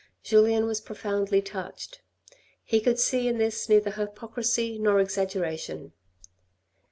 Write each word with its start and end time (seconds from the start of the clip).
Julien 0.23 0.65
was 0.65 0.81
profoundly 0.81 1.43
touched. 1.43 2.01
He 2.63 2.81
could 2.81 2.97
see 2.97 3.27
in 3.27 3.37
this 3.37 3.69
neither 3.69 3.91
hypocrisy 3.91 4.79
nor 4.79 4.99
exaggeration. 4.99 5.93